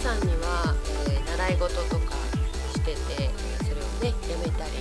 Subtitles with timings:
[0.00, 0.74] さんには、
[1.08, 2.14] えー習い事とか
[2.74, 3.30] してて
[3.64, 4.72] それをねやめたり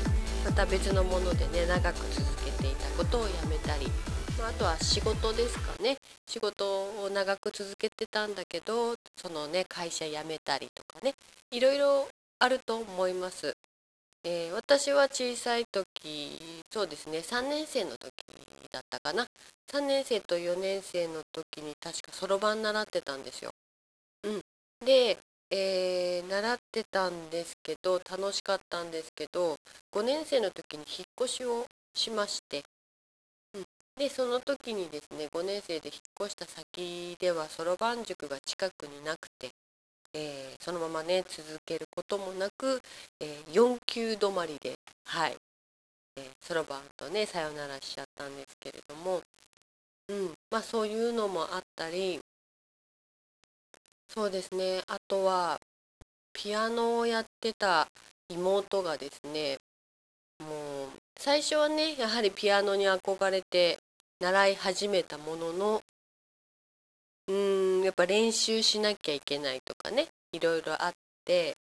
[0.43, 3.87] また別のものでね長く続けていたことをやめたり、
[4.37, 5.97] まあ、あとは仕事ですかね
[6.27, 11.13] 仕事を長く続けてたんだけどそのね会社辞めたりとかね
[11.51, 12.07] いろいろ
[12.39, 13.53] あると思います。
[14.23, 16.39] えー私は小さい時
[16.71, 18.11] そうですね3年生の時
[18.71, 19.25] だったかな
[19.71, 23.51] 3年生と4年生の時に確かそろばん習ってたんですよ。
[24.85, 25.17] で、
[25.51, 29.55] えー習ってたんですけど楽しかったんですけど
[29.91, 32.63] 5年生の時に引っ越しをしまして、
[33.55, 33.63] うん、
[33.97, 39.49] でその時にですね5年生で引っ越した先ではそろばん塾が近くになくて、
[40.13, 42.81] えーそのままね続けることもなく、
[43.21, 44.75] え4級止まりで
[45.05, 45.35] はい。
[46.41, 49.21] そろばんとねさよならしちゃったんですけれども、
[50.09, 52.19] うん、まあそういうのもあったり
[54.09, 54.81] そうですね。
[54.87, 55.59] あとは
[56.33, 57.87] ピアノをやってた
[58.29, 59.57] 妹がですね
[60.39, 63.77] もう最初はねやはりピアノに憧れて
[64.19, 65.81] 習い始めたものの
[67.27, 70.91] うーんやっぱ練習しなきゃいけないとかねいろいろあっ
[71.25, 71.55] て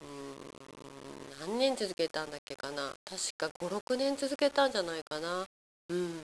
[0.00, 2.94] うーん何年続けたんだっけかな。
[3.04, 5.46] 確か56年続けたんじゃないかな。
[5.88, 6.20] うん。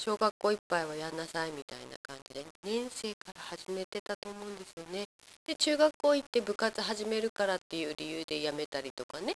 [0.00, 5.04] 小学校いっぱいはやんなさいみたいな感じで2年生から始めてたと思うんですよね。
[5.46, 9.34] で中学校行って部活始めるからっていう理由で辞めたりとかね。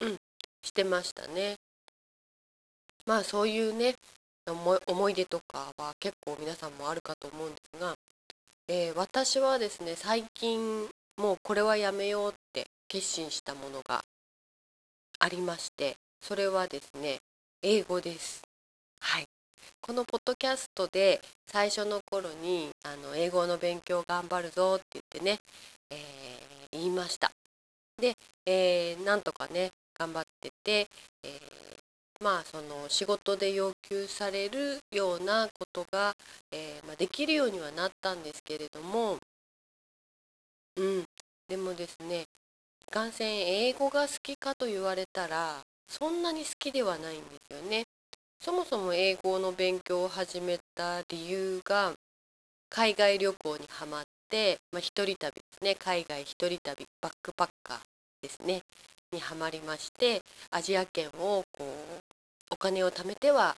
[0.00, 0.16] うん。
[0.64, 1.54] してましたね。
[3.06, 3.94] まあそういうね
[4.48, 7.94] 思い思い出とかは結構皆さんもあるかと思うんですが、
[8.66, 10.88] えー私はですね最近
[11.18, 14.02] もうこれはやめようって決心したものが
[15.20, 17.18] ありましてそれはですね
[17.62, 18.42] 英語です。
[18.98, 19.29] はい。
[19.80, 25.38] このポッドキャストで最初の頃にあの英語の勉強頑張るぞって言ってね、
[25.90, 26.40] えー
[26.72, 27.32] 言いました
[28.00, 28.14] で、
[28.46, 30.86] えーなんとかね頑張ってて、
[31.24, 31.80] えー
[32.22, 36.12] まあその仕事で要求されるようなことが、
[36.52, 39.16] えーまあ、できるようにはなったんですけれども
[40.76, 41.04] うん
[41.48, 47.84] でもですねいかんせん英語が好きかと言われたらそんなに好きではないんですよね。
[48.40, 51.92] そもそも英語の勉強を始めた理由が
[52.70, 57.78] 海外旅行にハマって、まあ、一人旅ですね海外一人旅バックパッカー
[58.22, 58.62] ですね
[59.12, 61.64] にはまりましてアジア圏をこう
[62.52, 63.56] お金を貯めては、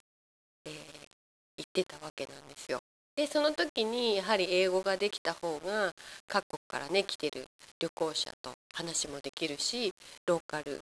[0.65, 1.11] えー
[1.57, 2.79] 行ってたわけなんですよ。
[3.15, 5.91] でその時にやはり英語ができた方が
[6.27, 7.45] 各国からね来てる
[7.79, 9.91] 旅行者と話もできるし
[10.25, 10.79] ローカル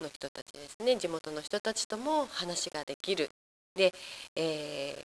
[0.00, 3.30] の人たちですね地元の人たちとも話ができる。
[3.74, 3.92] で、
[4.34, 5.16] えー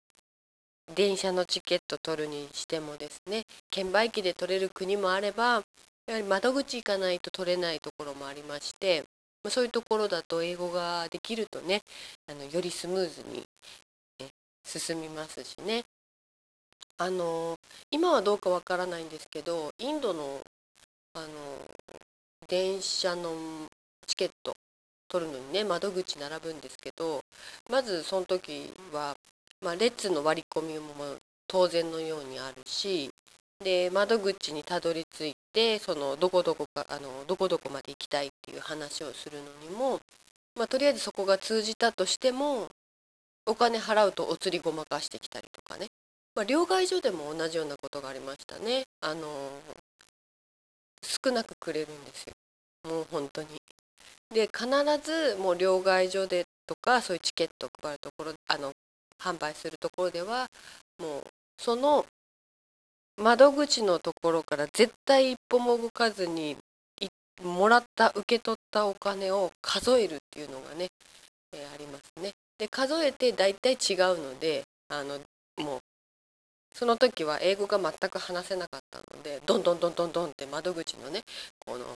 [0.94, 5.64] 電車のチケット取るにしてもですね券売機で取れる国もあれば
[6.06, 9.04] やはり窓口行かないと取れないところもありまして
[9.42, 11.82] まそういうところだと英語ができるとね
[12.30, 13.42] あのよりスムーズに
[14.20, 14.28] え
[14.64, 15.84] 進みますしね
[16.98, 17.56] あの
[17.90, 20.40] 今はどうかわからないんですけどインドの
[21.14, 21.26] あの
[22.48, 23.34] 電車の
[24.06, 24.52] チケット
[25.08, 27.20] 取るのにね窓口並ぶんですけど
[27.70, 29.14] まずその時は、
[29.62, 30.94] まあ、列の割り込みも
[31.48, 33.10] 当然のようにあるし
[33.64, 40.00] で窓口にたどり着いてそのどこどこかあのどこどこまで行きたいっていう話をするのにも、
[40.56, 42.68] まあ、とりあえずそこが通じたとしても
[43.46, 45.86] お金払うとお釣りごまかしてきたりとかね、
[46.34, 48.82] まあ、両替所でも同じようなことがありましたね。
[49.00, 49.22] あの
[51.02, 52.32] 少なくくれるんですよ。
[52.90, 53.48] もう本当に。
[54.36, 54.68] で必
[55.02, 58.70] ずもう両替所でとかそういうチケットを配るところあの
[59.18, 60.46] 販売するところでは
[60.98, 61.22] もう
[61.56, 62.04] その
[63.16, 66.54] 窓口のところから絶対一歩も動かずに
[67.42, 70.88] もらった受け取ったお金を数えるっていうのがね、
[71.54, 72.32] えーありますね。
[72.58, 75.18] で数えて大体違うのであの
[75.64, 75.78] もう
[76.74, 81.22] その時は英語が全く話せなかったのでどんどんどんどんどんって窓口のね
[81.64, 81.86] この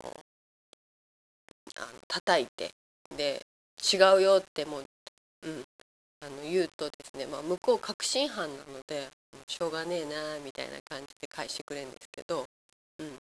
[1.81, 2.71] あの叩いて
[3.17, 3.41] で
[3.81, 4.85] 違うよってもう、
[5.43, 5.65] うん、
[6.23, 9.09] あの言うとですね、まあ、向こう確信犯なので
[9.47, 12.44] しょうがねえなみたいな感じで返してくれるんですけど、
[12.99, 13.19] うん、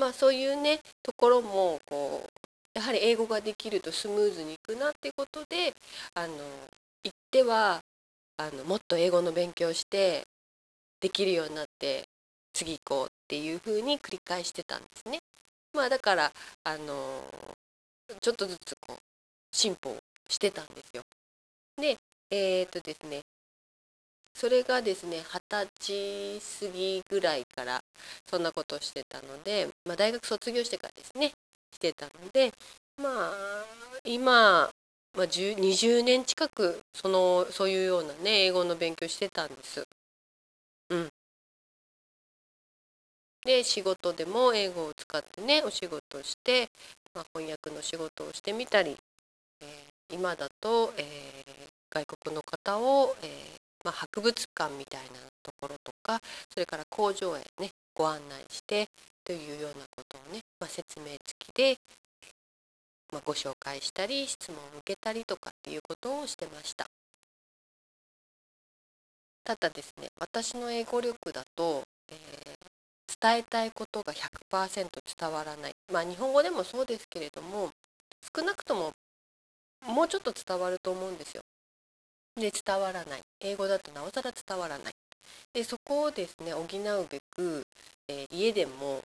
[0.00, 5.72] まあそういうねところもこうやはり英語ができるとスムーズにいくなっていうことで
[6.14, 6.34] あの
[7.04, 7.80] 行っては
[8.36, 10.24] あのもっと英語の勉強して
[11.00, 12.04] できるようになって
[12.52, 15.18] 次行こうっていうふうに繰り返してたんですね。
[15.72, 16.32] まあだから
[16.64, 17.22] あの
[18.20, 18.98] ちょっとずつこう
[19.52, 19.96] 進歩
[20.28, 21.02] してたんですよ。
[21.76, 21.96] で
[22.30, 23.22] えっ、とですね
[24.34, 27.80] それがですね二十歳過ぎぐらいから
[28.28, 31.32] そんなことをしてたので、まあ、大学卒業してからですね
[31.72, 32.52] してたので
[33.02, 33.64] まあ
[34.04, 34.70] 今、
[35.16, 39.82] まあ、20年近くそのそういうようなね英語の勉強してたんです。
[40.90, 41.08] うん、
[43.46, 46.68] で仕事でも英語を使ってねお仕事して、
[47.16, 48.94] まあ、翻訳の仕事をしてみたり、
[49.62, 51.04] えー、今だと、えー、
[51.90, 53.28] 外国の方を、えー
[53.82, 56.20] まあ、博物館みたいなところとか
[56.52, 58.88] それから工場へねご案内して
[59.24, 61.78] というようなことをね、まあ、説明付きで、
[63.12, 66.86] ま、ご紹介したり質問を受けたりとかっていうことをしてました。
[69.44, 72.16] ただですね私の英語力だと、えー、
[73.20, 74.12] 伝えたいことが
[74.50, 77.70] 100%伝わらないまあ日本語でもそうですけれども
[78.36, 78.92] 少なくとも
[79.86, 81.42] もうちょっと伝わると思うんですよ。
[82.36, 84.92] で伝わらない英語だとなおさら伝わらない
[85.54, 87.62] でそこをですね補うべく、
[88.08, 89.00] えー、家でも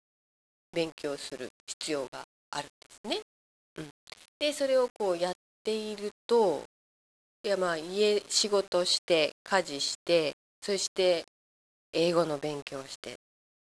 [0.74, 3.22] 勉強する必要があるんですね。
[3.78, 3.90] うん、
[4.40, 5.34] でそれをこうやっ
[5.64, 6.64] ていると
[7.44, 11.26] いやまあ家仕事して家事してそして
[11.94, 13.16] 英語の勉強して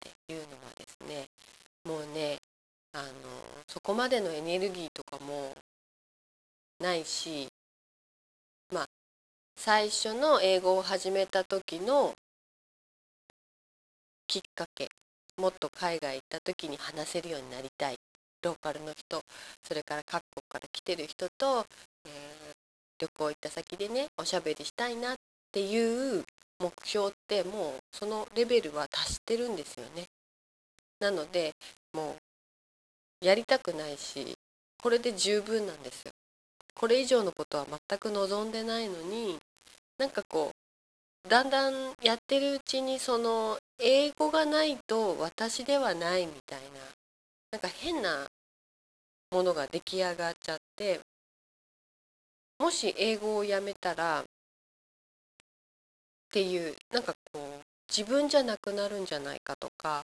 [0.08, 1.28] っていうのはですね
[1.86, 2.38] もうね
[2.94, 3.04] あの
[3.68, 5.56] そこまでのエネルギーとかも
[6.80, 7.48] ないし
[8.72, 8.88] まあ
[9.56, 12.14] 最初の英語を始めた時の
[14.28, 14.90] きっかけ
[15.38, 17.96] もっと海外行った時に話せるようになりたい
[18.44, 19.22] ローカルの人
[19.64, 21.66] それから各国から来てる人と、
[22.06, 22.54] えー、
[23.00, 25.16] 旅行行った先でねおしゃべりしたいなっ
[25.52, 26.24] ていう
[26.60, 30.06] 目標ってもうそのレベルは達してるんですよね。
[31.00, 31.54] なので
[31.94, 32.16] も
[33.22, 34.36] うやりたくないし
[34.82, 36.12] これで十分なんですよ。
[36.74, 39.38] これ以上のことは全く望んでないのに
[39.98, 40.52] なんかこ
[41.26, 46.80] うだんだんやってるうちにその英語がないと私ではないみたいな
[47.52, 48.28] なんか変な
[49.32, 51.02] ものが出来上がっちゃって
[52.60, 54.24] もし英語をやめたら
[56.28, 60.04] っていうなんかこう自分じゃなくなるんじゃないかとか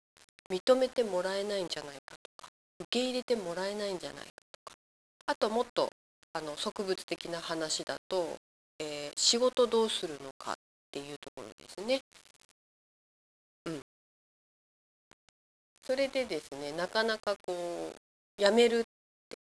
[0.51, 2.49] 認めてもらえないんじゃないかとか
[2.81, 4.77] 受け入れてもらえないんじゃないかとか
[5.27, 5.91] あともっと
[6.33, 8.37] あの植物的な話だと、
[8.79, 10.55] えー、仕事どうするのかっ
[10.91, 12.01] ていうところですね。
[13.65, 13.81] うん、
[15.87, 17.93] それでですねなかなかこ
[18.39, 18.83] うやめるっ
[19.29, 19.39] て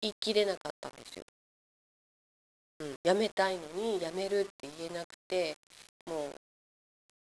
[0.00, 1.24] 言い切れなかったんですよ。
[2.80, 5.56] うん、やめたいのにやめるって言えなくて
[6.08, 6.28] も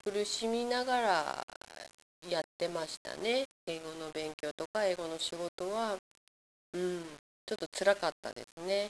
[0.06, 1.46] う苦しみながら
[2.30, 3.46] やってましたね。
[3.68, 5.98] 英語の勉強とか英語の仕事は。
[6.74, 7.04] うん。
[7.46, 8.90] ちょっと辛かったですね。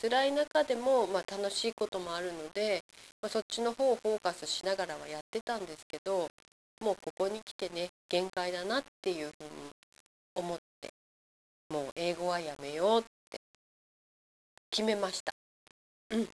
[0.00, 2.82] 辛い中でも、まあ、楽しいこともあるので、
[3.20, 6.30] まあ、そっちの方をフォーカスしながらはやってたんですけど
[6.80, 9.50] もうここに来てね限界だなっていうふうに
[10.36, 10.90] 思って
[11.68, 13.40] もう英語はやめようって
[14.70, 15.32] 決めました。
[16.10, 16.28] うん。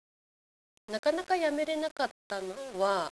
[0.92, 3.12] なかなかやめれなかったのは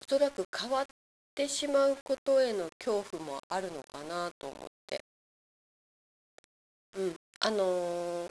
[0.00, 0.86] おそらく変わっ
[1.34, 5.04] てしまうことへの恐怖もあるのかなと思って。
[6.96, 7.16] うん。
[7.40, 8.28] あのー、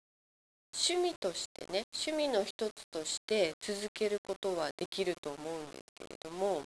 [0.73, 6.63] 趣味としてね趣味の一つとして続けることはできると思うんですけれども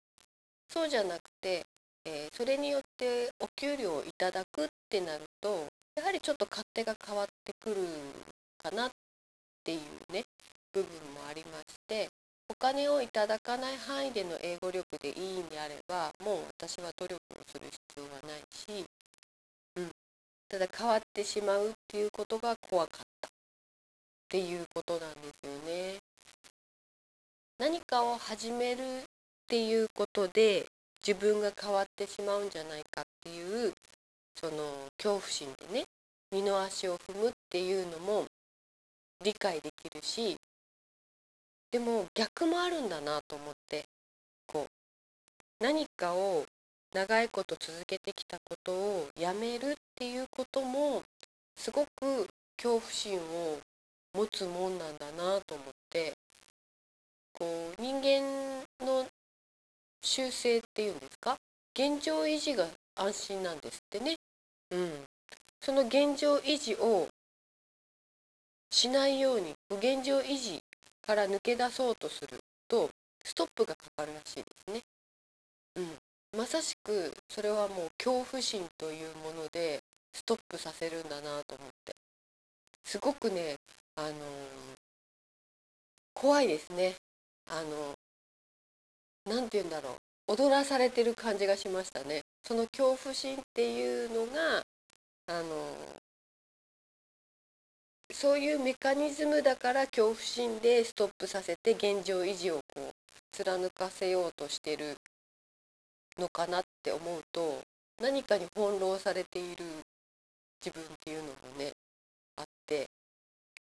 [0.68, 1.62] そうじゃなくて、
[2.04, 7.76] えー、それによってお給料をいただくってなるとやはりちょっと勝手が変わってくる
[8.58, 8.90] かなっ
[9.62, 10.24] ていうね
[10.72, 12.08] 部分もありまして
[12.48, 18.84] お金をいただかない範囲での英語力でいいんであればもう私は努力をする必要はないし、
[19.76, 19.90] うん、
[20.48, 23.30] ただ変わってしまうっていうことが怖かったっ
[24.28, 25.98] ていうことなんですよね。
[27.58, 29.02] 何かを始めるっ
[29.46, 30.66] ていうことで
[31.06, 33.72] 自分が変わってしまうんじゃないかっていう
[34.34, 35.84] その恐怖心でね
[36.32, 38.24] 二の足を踏むっていうのも
[39.22, 40.36] 理解できるし
[41.74, 43.84] でも逆もあるんだなと思って
[44.46, 46.44] こう何かを
[46.92, 51.02] 長いこと続けてきたことをやめるっていうことも
[51.56, 53.58] すごく恐怖心を
[54.14, 56.12] 持つもんなんだなと思って
[57.32, 59.04] こう人間の
[60.00, 61.36] 習性っていうんですか？
[61.76, 64.14] 現状維持が安心なんですってね。
[64.70, 64.92] うん、
[65.60, 67.08] その現状維持を
[68.70, 70.60] しないように現状維持
[71.06, 72.90] から抜け出そうとすると
[73.25, 74.82] ストップがかかるらしいですね。
[75.76, 79.80] うん、まさしくそれはもう恐怖心というもので
[80.12, 81.94] ストップさせるんだなと思って
[82.84, 83.56] すごくね、
[83.96, 84.12] あのー、
[86.14, 86.94] 怖いですね。
[87.46, 87.94] あの
[89.26, 89.96] なんて言うんだろ
[90.28, 94.62] う踊らされてる感じがしましたねその恐怖心っていうのが
[95.26, 95.75] あの
[98.12, 102.94] そういうメカニズムだから恐怖心でストップさせて現状維持をこう
[103.32, 104.96] 貫かせようとしてる
[106.18, 107.62] のかなって思うと
[108.00, 109.64] 何かに翻弄されている
[110.64, 111.73] 自分っていうのもね
[112.37, 112.88] あって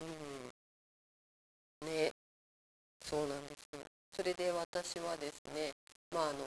[0.02, 1.88] うん。
[1.88, 2.12] ね。
[3.04, 3.82] そうなんですよ。
[4.16, 5.72] それで私はですね
[6.12, 6.40] まああの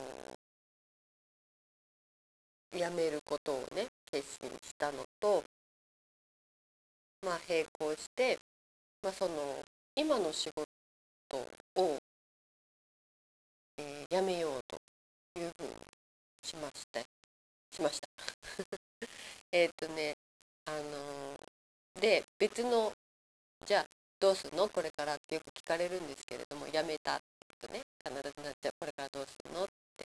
[2.73, 5.43] 辞めることをね決心したのと
[7.27, 8.39] まあ並行して
[9.03, 9.33] まあその
[9.97, 10.67] 今の仕事
[11.75, 11.99] を、
[13.79, 14.79] えー、辞めようと
[15.41, 15.71] いうふうに
[16.45, 18.07] しましたしました。
[19.51, 20.15] えっとね
[20.67, 22.93] あのー、で別の
[23.67, 23.87] じゃあ
[24.21, 24.69] どうすんの？
[24.69, 27.21] これからってよく聞かれるんですけれども辞めた
[27.61, 28.73] とね必ずなっちゃう。
[28.79, 29.65] これからどうすんの？
[29.65, 30.07] って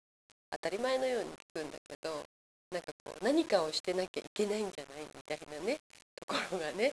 [0.51, 2.25] 当たり前のように聞くんだけど
[2.71, 5.03] なんかこう何かをしてなきゃいけないんじゃない？
[5.15, 5.79] みたいなね。
[6.19, 6.93] ところがね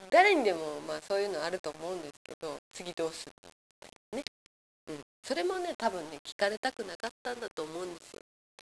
[0.10, 4.24] 誰にでもまあそういうのあると思うんですけど次どうするのみたいなね、
[4.88, 8.22] うん、それもね多分ね聞かれたくなかったんだと思うんですよ。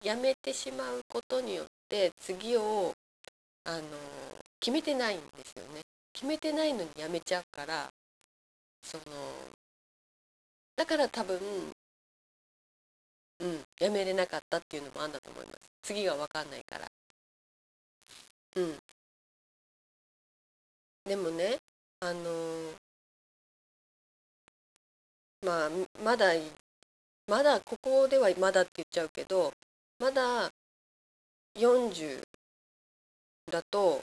[0.02, 2.94] やめてしまうことによって次を
[3.64, 3.82] あの
[4.60, 5.80] 決めてないんですよね。
[6.12, 7.90] 決めてないのにやめちゃうから
[8.82, 9.02] その
[10.76, 11.38] だから多分
[13.40, 15.58] うんやめれなかったっていうのもあんだと思います。
[15.82, 16.86] 次が分かんないから。
[18.56, 18.78] うん。
[21.04, 21.58] でもね
[22.00, 22.72] あの
[25.44, 25.70] まあ
[26.02, 26.32] まだ
[27.26, 29.52] まだここではまだって言っちゃうけど
[29.98, 30.48] まだ
[31.58, 32.22] 40
[33.52, 34.00] だと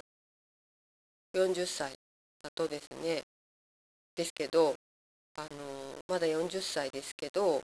[1.33, 1.93] 40歳
[2.43, 3.23] だとですね
[4.15, 4.75] ですけど
[5.37, 5.47] あの
[6.07, 7.61] まだ40歳ですけど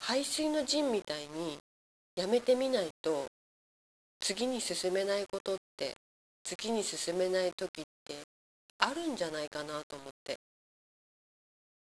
[0.00, 1.58] 排水の陣みたいに
[2.16, 3.26] やめてみないと
[4.20, 5.94] 次に進めないことって
[6.44, 8.16] 次に進めない時って
[8.78, 10.36] あるんじゃないかなと思って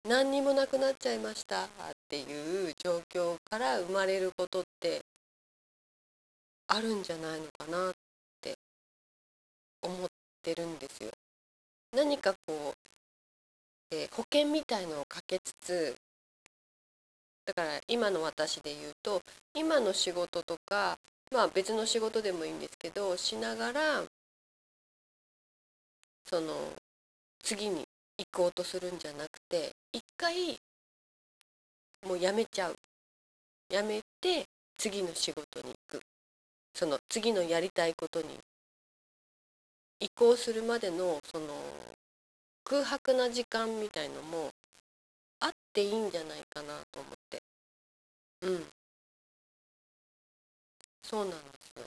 [0.08, 1.66] 何にもなくなっちゃいましたっ
[2.08, 5.02] ていう状況から生まれることって
[6.68, 7.92] あるんじゃないのかなっ
[8.40, 8.54] て
[9.82, 10.08] 思っ
[10.42, 11.10] てるんですよ。
[11.92, 12.74] 何かこ
[13.92, 15.96] う、えー、保険みたいのをかけつつ
[17.44, 19.20] だから今の私で言うと
[19.54, 20.96] 今の仕事とか
[21.30, 24.02] まあ別の仕事でもいいんですけどしながら
[26.24, 26.54] その
[27.42, 27.84] 次に
[28.18, 30.60] 行こうとするんじゃなくて一回
[32.06, 32.74] もうやめちゃう。
[33.68, 34.46] やめて
[34.78, 36.02] 次の仕事に行く。
[36.74, 38.38] その次のやりたいことに
[40.00, 41.46] 移行するまでのその
[42.64, 44.50] 空白な時間みたいのも
[45.40, 47.42] あっていいんじゃないかなと思って。
[48.42, 48.79] うん。
[51.10, 51.36] そうなんで
[51.74, 51.84] すよ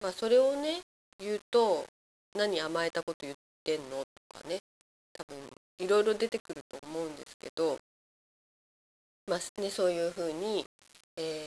[0.00, 0.80] まあそれをね
[1.20, 1.84] 言うと
[2.34, 4.58] 何甘えたこと言ってんのとかね。
[5.12, 5.36] 多分
[5.78, 7.78] いろいろ出てくると思うんですけど。
[9.26, 10.64] まあねそういうふうに、
[11.16, 11.44] え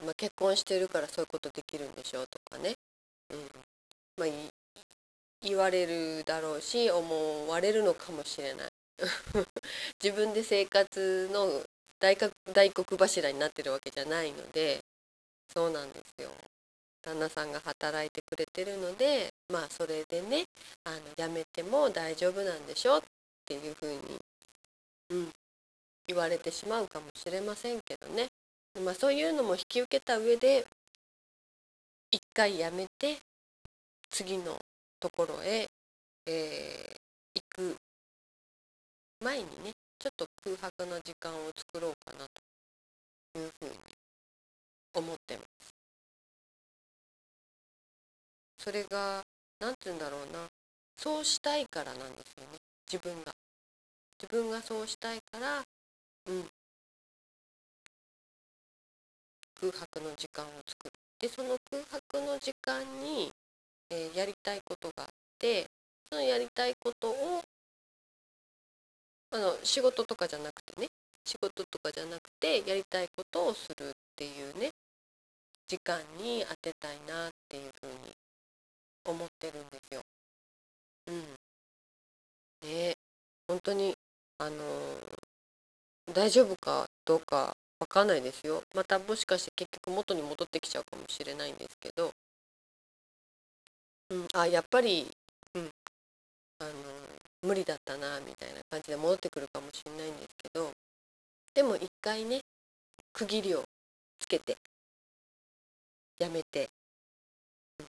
[0.00, 2.76] ーまあ、結婚してるからそういうことできるんでしょうとかね、
[3.30, 3.38] うん。
[4.16, 4.28] まあ、
[5.42, 8.68] 言われるだろうし思われるのかもしれない。
[10.02, 11.62] 自分で生活の
[11.98, 12.16] 大
[12.52, 14.80] 大黒柱になってるわけじゃないので。
[15.52, 16.30] そうなんですよ。
[17.04, 20.44] 旦那さんが働いてくれてるのでまあそれでね
[20.84, 23.02] あの辞めても大丈夫なんでしょっ
[23.44, 23.98] ていうふうに、
[25.10, 25.28] うん、
[26.08, 28.28] 言われてしまうかもしれませんけどね、
[28.82, 30.64] まあ、そういうのも引き受けた上で
[32.10, 33.18] 一回辞めて
[34.10, 34.58] 次の
[34.98, 35.66] ところへ、
[36.26, 37.76] えー、行く
[39.22, 42.26] 前にねちょっと空白の時間を作ろうかな
[43.32, 43.70] というふうに
[44.94, 45.74] 思ってます。
[48.58, 49.22] それが
[49.60, 50.46] 何て言うんだろうな
[50.96, 52.58] そうしたいからなんですよね
[52.90, 53.32] 自分が。
[54.22, 55.62] 自分がそうしたいから
[56.26, 56.48] うん
[59.60, 60.92] 空白の時間を作る。
[61.18, 63.32] でその空白の時間に
[63.90, 65.08] えー、やりたいことがあっ
[65.38, 65.66] て
[66.08, 67.42] そのやりたいことを
[69.30, 70.88] あの仕事とかじゃなくてね
[71.24, 74.70] 仕事とかじゃなくてやりたいことをするっていうね
[75.74, 78.14] 時間に当てたいなっていうふうに
[79.04, 80.02] 思ってるんですよ。
[81.08, 82.68] うん。
[82.68, 82.94] ね
[83.48, 83.94] 本当に
[84.38, 88.62] あのー、大丈夫かどうかわかんないですよ。
[88.72, 92.12] またもしかして結局元に戻ってきちゃうかもしれないんですけど
[94.10, 95.10] うん、あ、やっぱり、
[95.54, 95.70] うん、
[96.60, 96.70] あの、
[97.42, 100.70] 無理だったなみたいな感じで戻ってくるかもしれないんですけど
[101.54, 102.40] でも一回ね
[103.12, 103.64] 区切りを
[104.18, 104.56] つけて
[106.18, 106.68] やめて、
[107.80, 107.86] うん、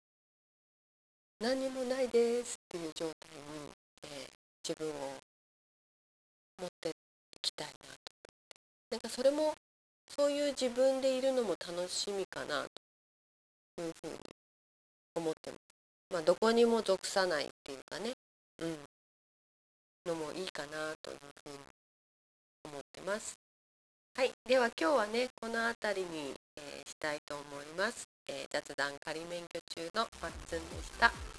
[1.41, 3.71] 何にもないですっていう状態に、
[4.05, 4.31] えー、
[4.69, 5.17] 自分を
[6.61, 6.93] 持ってい
[7.41, 7.73] きたいな
[8.05, 8.09] と
[8.91, 9.55] なんかそれも
[10.17, 12.65] そういう自分でいるのも楽しみかな
[13.77, 14.15] というふうに
[15.15, 15.61] 思ってます。
[16.11, 18.13] まあ、どこにも属さないっていうかね、
[18.61, 18.79] うん、
[20.07, 21.59] のもいいかなというふうに
[22.65, 23.35] 思ってます。
[24.17, 31.38] はい、では今日はねこの辺りに、えー、したいと思います、えー、雑談仮免許中のマッツンでした。